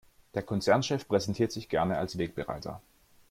[0.33, 2.81] Der Konzernchef präsentiert sich gerne als Wegbereiter.